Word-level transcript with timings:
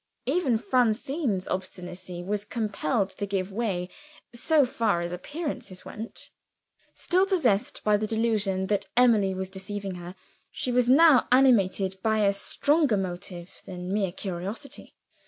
Even 0.25 0.57
Francine's 0.57 1.47
obstinacy 1.47 2.23
was 2.23 2.43
compelled 2.43 3.11
to 3.11 3.27
give 3.27 3.51
way, 3.51 3.87
so 4.33 4.65
far 4.65 5.01
as 5.01 5.11
appearances 5.11 5.85
went. 5.85 6.31
Still 6.95 7.27
possessed 7.27 7.83
by 7.83 7.97
the 7.97 8.07
delusion 8.07 8.65
that 8.65 8.87
Emily 8.97 9.35
was 9.35 9.51
deceiving 9.51 9.93
her, 9.97 10.15
she 10.49 10.71
was 10.71 10.89
now 10.89 11.27
animated 11.31 11.99
by 12.01 12.25
a 12.25 12.33
stronger 12.33 12.97
motive 12.97 13.61
than 13.67 13.93
mere 13.93 14.11
curiosity. 14.11 14.95